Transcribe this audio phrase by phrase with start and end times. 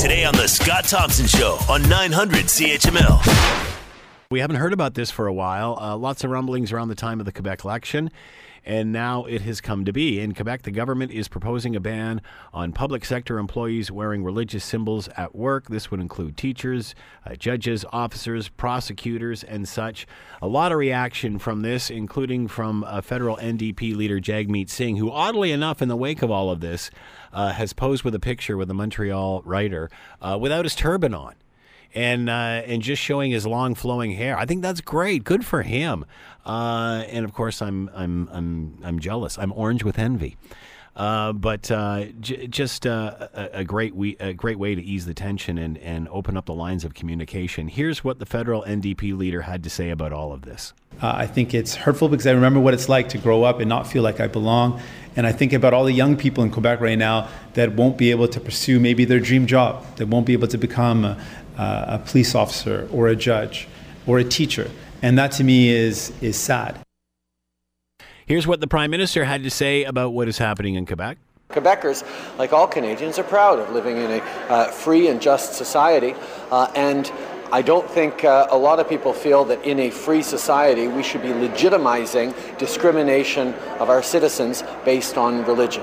[0.00, 3.76] Today on The Scott Thompson Show on 900 CHML.
[4.30, 5.78] We haven't heard about this for a while.
[5.78, 8.10] Uh, lots of rumblings around the time of the Quebec election,
[8.64, 10.20] and now it has come to be.
[10.20, 12.20] In Quebec, the government is proposing a ban
[12.52, 15.68] on public sector employees wearing religious symbols at work.
[15.68, 16.94] This would include teachers,
[17.26, 20.06] uh, judges, officers, prosecutors, and such.
[20.42, 25.10] A lot of reaction from this, including from uh, federal NDP leader Jagmeet Singh, who,
[25.10, 26.90] oddly enough, in the wake of all of this,
[27.32, 29.90] uh, has posed with a picture with a Montreal writer
[30.20, 31.34] uh, without his turban on
[31.94, 34.36] and uh, and just showing his long flowing hair.
[34.38, 35.24] I think that's great.
[35.24, 36.04] Good for him.
[36.44, 39.38] Uh, and of course, I'm I'm I'm I'm jealous.
[39.38, 40.36] I'm orange with envy.
[40.96, 45.06] Uh, but uh, j- just uh, a, a, great we- a great way to ease
[45.06, 47.68] the tension and, and open up the lines of communication.
[47.68, 50.74] Here's what the federal NDP leader had to say about all of this.
[51.00, 53.68] Uh, I think it's hurtful because I remember what it's like to grow up and
[53.68, 54.80] not feel like I belong.
[55.16, 58.10] And I think about all the young people in Quebec right now that won't be
[58.10, 61.22] able to pursue maybe their dream job, that won't be able to become a,
[61.60, 63.68] a police officer or a judge
[64.06, 64.70] or a teacher.
[65.02, 66.78] And that to me is, is sad.
[68.26, 71.18] Here's what the Prime Minister had to say about what is happening in Quebec.
[71.48, 72.04] Quebecers,
[72.38, 76.14] like all Canadians, are proud of living in a uh, free and just society.
[76.50, 77.10] Uh, and
[77.52, 81.02] I don't think uh, a lot of people feel that in a free society we
[81.02, 85.82] should be legitimizing discrimination of our citizens based on religion.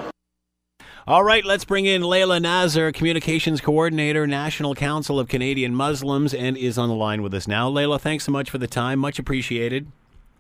[1.07, 6.57] All right, let's bring in Layla Nazar, Communications Coordinator, National Council of Canadian Muslims, and
[6.57, 7.71] is on the line with us now.
[7.71, 8.99] Layla, thanks so much for the time.
[8.99, 9.89] Much appreciated.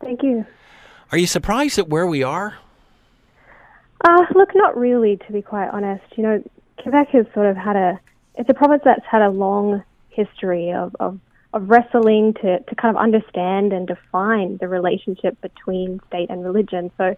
[0.01, 0.45] Thank you.
[1.09, 2.57] Are you surprised at where we are?
[4.05, 6.03] Uh, look, not really, to be quite honest.
[6.17, 6.43] You know,
[6.83, 7.97] Quebec has sort of had a,
[8.35, 11.17] it's a province that's had a long history of, of,
[11.53, 16.91] of wrestling to, to kind of understand and define the relationship between state and religion.
[16.97, 17.15] So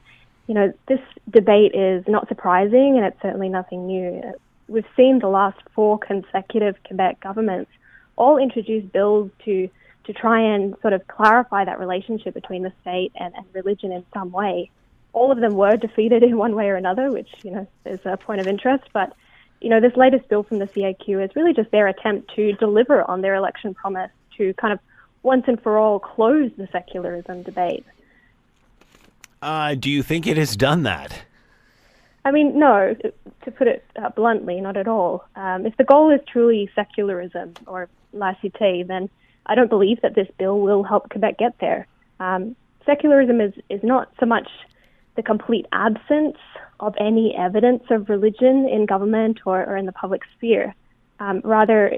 [0.50, 4.34] you know, this debate is not surprising and it's certainly nothing new.
[4.68, 7.70] We've seen the last four consecutive Quebec governments
[8.16, 9.70] all introduce bills to
[10.06, 14.04] to try and sort of clarify that relationship between the state and, and religion in
[14.12, 14.72] some way.
[15.14, 18.18] All of them were defeated in one way or another, which, you know, is a
[18.18, 18.86] point of interest.
[18.92, 19.14] But,
[19.62, 23.04] you know, this latest bill from the CAQ is really just their attempt to deliver
[23.04, 24.80] on their election promise to kind of
[25.22, 27.86] once and for all close the secularism debate.
[29.42, 31.24] Uh, do you think it has done that?
[32.26, 32.96] I mean, no,
[33.46, 35.26] to put it uh, bluntly, not at all.
[35.36, 39.10] Um, if the goal is truly secularism or laicite, then
[39.46, 41.88] I don't believe that this bill will help Quebec get there.
[42.20, 42.56] Um,
[42.86, 44.50] secularism is, is not so much
[45.16, 46.38] the complete absence
[46.80, 50.76] of any evidence of religion in government or, or in the public sphere.
[51.20, 51.98] Um, rather,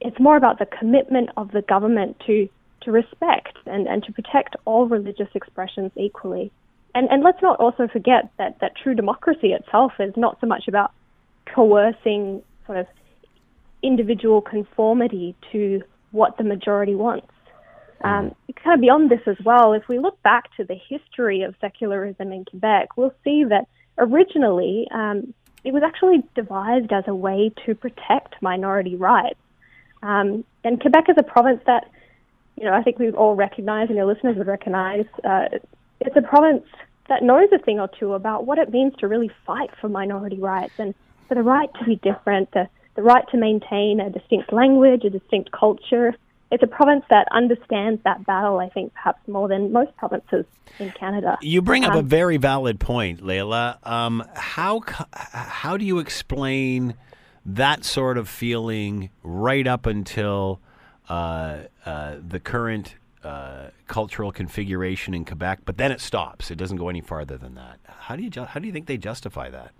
[0.00, 2.48] it's more about the commitment of the government to,
[2.82, 6.50] to respect and, and to protect all religious expressions equally.
[6.98, 10.66] And, and let's not also forget that, that true democracy itself is not so much
[10.66, 10.90] about
[11.46, 12.88] coercing sort of
[13.84, 17.28] individual conformity to what the majority wants.
[18.02, 21.54] Um, kind of beyond this as well, if we look back to the history of
[21.60, 25.32] secularism in Quebec, we'll see that originally um,
[25.62, 29.38] it was actually devised as a way to protect minority rights.
[30.02, 31.88] Um, and Quebec is a province that,
[32.56, 35.46] you know, I think we all recognize, and your listeners would recognize, uh,
[36.00, 36.64] it's a province
[37.08, 40.38] that knows a thing or two about what it means to really fight for minority
[40.38, 40.94] rights and
[41.26, 45.10] for the right to be different, the, the right to maintain a distinct language, a
[45.10, 46.14] distinct culture.
[46.50, 50.46] It's a province that understands that battle, I think, perhaps more than most provinces
[50.78, 51.38] in Canada.
[51.42, 53.86] You bring up um, a very valid point, Layla.
[53.86, 54.82] Um, how,
[55.12, 56.94] how do you explain
[57.44, 60.60] that sort of feeling right up until
[61.08, 66.50] uh, uh, the current uh, cultural configuration in Quebec, but then it stops.
[66.50, 67.78] It doesn't go any farther than that.
[67.86, 69.72] How do you ju- how do you think they justify that?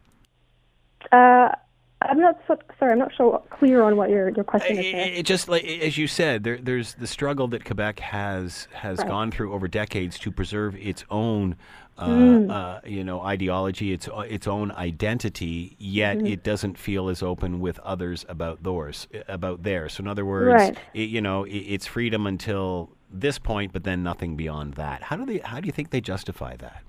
[1.13, 1.55] Uh,
[2.03, 2.93] I'm not so, sorry.
[2.93, 4.87] I'm not sure clear on what your, your question is.
[4.87, 8.99] It, it just like as you said, there, there's the struggle that Quebec has has
[8.99, 9.09] right.
[9.09, 11.57] gone through over decades to preserve its own
[11.99, 12.51] uh, mm.
[12.51, 16.31] uh, you know, ideology, its its own identity, yet mm.
[16.31, 19.09] it doesn't feel as open with others about theirs.
[19.27, 19.95] About theirs.
[19.95, 20.79] So, in other words, right.
[20.95, 25.03] it, you know, it, it's freedom until this point, but then nothing beyond that.
[25.05, 25.39] How do they?
[25.39, 26.83] How do you think they justify that?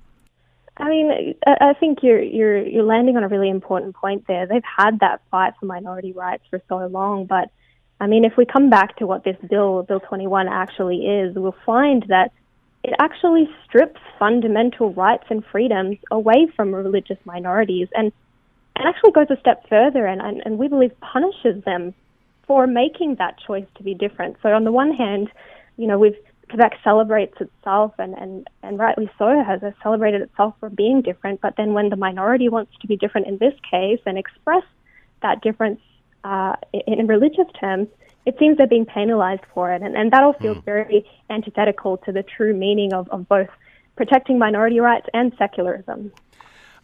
[0.77, 4.47] I mean, I think you're you're you're landing on a really important point there.
[4.47, 7.49] They've had that fight for minority rights for so long, but
[7.99, 11.55] I mean, if we come back to what this bill, Bill 21, actually is, we'll
[11.65, 12.31] find that
[12.83, 18.13] it actually strips fundamental rights and freedoms away from religious minorities, and
[18.77, 21.93] and actually goes a step further, and and, and we believe punishes them
[22.47, 24.37] for making that choice to be different.
[24.41, 25.29] So on the one hand,
[25.79, 26.17] you know, we've
[26.49, 31.41] Quebec celebrates itself and, and, and rightly so has celebrated itself for being different.
[31.41, 34.63] But then when the minority wants to be different in this case and express
[35.21, 35.79] that difference
[36.23, 37.87] uh, in, in religious terms,
[38.25, 39.81] it seems they're being penalized for it.
[39.81, 40.65] And, and that all feels mm.
[40.65, 43.49] very antithetical to the true meaning of, of both
[43.95, 46.11] protecting minority rights and secularism.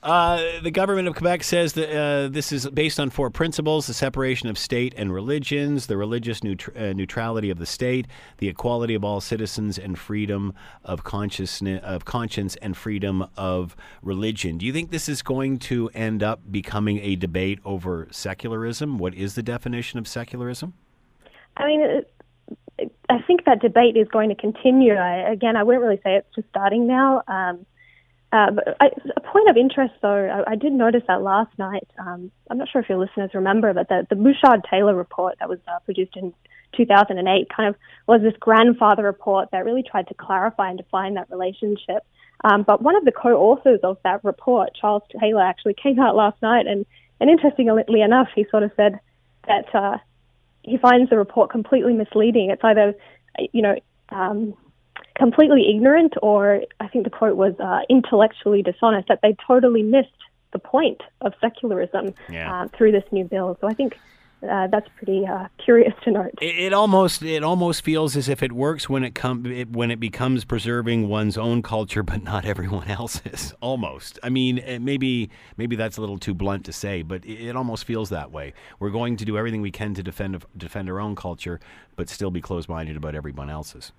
[0.05, 3.93] Uh, the government of Quebec says that uh, this is based on four principles the
[3.93, 8.05] separation of state and religions, the religious uh, neutrality of the state,
[8.37, 10.53] the equality of all citizens, and freedom
[10.83, 14.59] of, consciousness, of conscience and freedom of religion.
[14.59, 18.99] Do you think this is going to end up becoming a debate over secularism?
[18.99, 20.75] What is the definition of secularism?
[21.57, 22.03] I mean,
[23.09, 24.93] I think that debate is going to continue.
[24.93, 27.23] I, again, I wouldn't really say it's just starting now.
[27.27, 27.65] Um,
[28.35, 28.51] uh,
[28.81, 31.87] I, a point of interest, though, I, I did notice that last night.
[31.97, 35.47] Um, I'm not sure if your listeners remember, but the, the Bouchard Taylor report that
[35.47, 36.33] was uh, produced in
[36.75, 37.75] 2008 kind of
[38.07, 42.05] was this grandfather report that really tried to clarify and define that relationship.
[42.43, 46.41] Um, but one of the co-authors of that report, Charles Taylor, actually came out last
[46.41, 46.85] night, and,
[47.21, 48.99] and interestingly enough, he sort of said
[49.47, 49.97] that uh,
[50.63, 52.49] he finds the report completely misleading.
[52.49, 52.95] It's either,
[53.53, 53.75] you know,
[54.09, 54.55] um,
[55.15, 60.09] completely ignorant, or I think the quote was uh, intellectually dishonest, that they totally missed
[60.53, 62.63] the point of secularism yeah.
[62.63, 63.57] uh, through this new bill.
[63.59, 63.97] So I think
[64.49, 66.31] uh, that's pretty uh, curious to note.
[66.41, 69.91] It, it, almost it almost feels as if it works when it come it, when
[69.91, 73.53] it becomes preserving one's own culture, but not everyone else's.
[73.61, 74.19] Almost.
[74.21, 77.55] I mean, eh, maybe maybe that's a little too blunt to say, but it, it
[77.55, 78.53] almost feels that way.
[78.79, 81.59] We're going to do everything we can to defend defend our own culture,
[81.95, 83.91] but still be closed minded about everyone else's.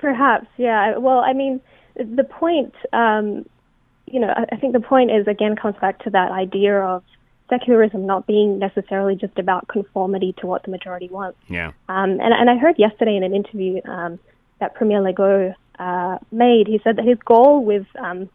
[0.00, 0.96] Perhaps, yeah.
[0.96, 1.60] Well, I mean,
[1.94, 3.46] the point, um,
[4.06, 7.04] you know, I think the point is again comes back to that idea of
[7.50, 11.38] secularism not being necessarily just about conformity to what the majority wants.
[11.48, 11.72] Yeah.
[11.88, 14.18] Um, and, and I heard yesterday in an interview um,
[14.58, 18.30] that Premier Legault uh, made, he said that his goal with um,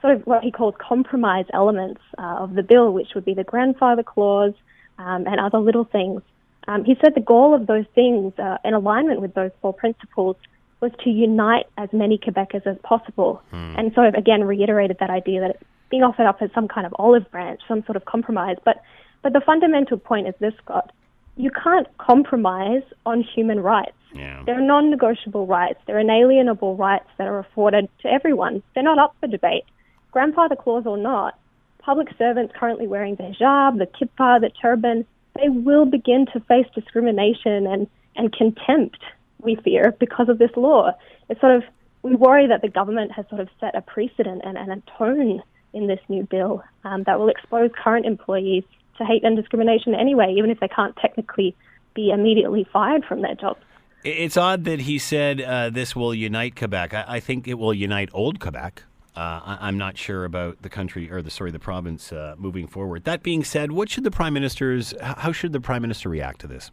[0.00, 3.44] sort of what he calls compromise elements uh, of the bill, which would be the
[3.44, 4.54] grandfather clause
[4.98, 6.22] um, and other little things,
[6.68, 10.36] um, he said the goal of those things, uh, in alignment with those four principles,
[10.80, 13.42] was to unite as many Quebecers as possible.
[13.52, 13.78] Mm.
[13.78, 16.94] And so, again, reiterated that idea that it's being offered up as some kind of
[16.98, 18.56] olive branch, some sort of compromise.
[18.64, 18.82] But,
[19.22, 20.92] but the fundamental point is this, Scott.
[21.36, 23.92] You can't compromise on human rights.
[24.14, 24.42] Yeah.
[24.46, 25.78] They're non negotiable rights.
[25.86, 28.62] They're inalienable rights that are afforded to everyone.
[28.74, 29.64] They're not up for debate.
[30.12, 31.38] Grandfather clause or not,
[31.78, 36.66] public servants currently wearing the hijab, the kippah, the turban, they will begin to face
[36.74, 37.86] discrimination and,
[38.16, 38.98] and contempt
[39.42, 40.92] we fear, because of this law.
[41.28, 41.64] It's sort of,
[42.02, 45.42] we worry that the government has sort of set a precedent and, and a tone
[45.72, 48.64] in this new bill um, that will expose current employees
[48.98, 51.54] to hate and discrimination anyway, even if they can't technically
[51.94, 53.60] be immediately fired from their jobs.
[54.04, 56.94] It's odd that he said uh, this will unite Quebec.
[56.94, 58.84] I, I, think it will unite old Quebec.
[59.16, 62.66] Uh, I, am not sure about the country or the sorry the province uh, moving
[62.68, 63.04] forward.
[63.04, 64.94] That being said, what should the prime ministers?
[65.00, 66.70] How should the prime minister react to this?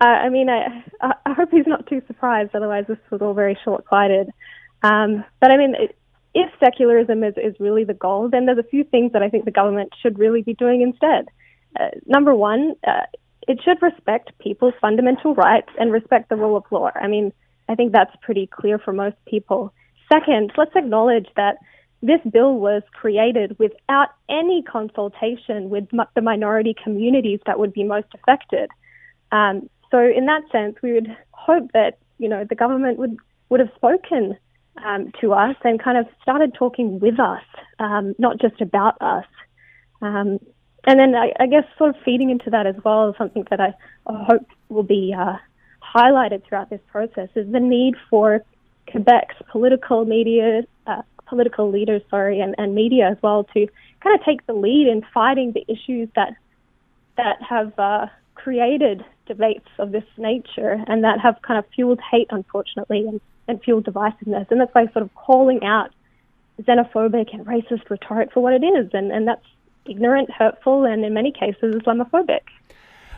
[0.00, 2.54] Uh, I mean, I, I hope he's not too surprised.
[2.54, 4.28] Otherwise, this was all very short-sighted.
[4.82, 5.74] Um, but I mean,
[6.34, 9.44] if secularism is, is really the goal, then there's a few things that I think
[9.44, 11.28] the government should really be doing instead.
[11.78, 13.06] Uh, number one, uh,
[13.46, 16.90] it should respect people's fundamental rights and respect the rule of law.
[16.94, 17.32] I mean,
[17.68, 19.72] I think that's pretty clear for most people.
[20.12, 21.56] Second, let's acknowledge that
[22.02, 28.08] this bill was created without any consultation with the minority communities that would be most
[28.14, 28.70] affected.
[29.32, 33.16] Um, so in that sense, we would hope that you know the government would
[33.48, 34.36] would have spoken
[34.84, 37.44] um, to us and kind of started talking with us,
[37.78, 39.26] um, not just about us.
[40.02, 40.40] Um,
[40.84, 43.60] and then I, I, guess sort of feeding into that as well is something that
[43.60, 43.72] I,
[44.06, 45.36] hope will be uh,
[45.94, 48.44] highlighted throughout this process is the need for
[48.88, 53.68] Quebec's political media, uh, political leaders, sorry, and, and media as well to
[54.02, 56.34] kind of take the lead in fighting the issues that
[57.16, 62.26] that have uh, created debates of this nature and that have kind of fueled hate,
[62.30, 64.50] unfortunately, and, and fueled divisiveness.
[64.50, 65.90] And that's by sort of calling out
[66.62, 68.90] xenophobic and racist rhetoric for what it is.
[68.92, 69.44] And, and that's
[69.86, 72.40] ignorant, hurtful, and in many cases, Islamophobic.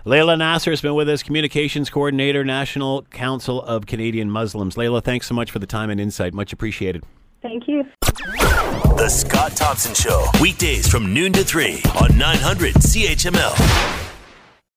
[0.05, 4.77] Layla Nasser has been with us, Communications Coordinator, National Council of Canadian Muslims.
[4.77, 6.33] Layla, thanks so much for the time and insight.
[6.33, 7.03] Much appreciated.
[7.43, 7.85] Thank you.
[8.01, 14.06] The Scott Thompson Show, weekdays from noon to 3 on 900 CHML.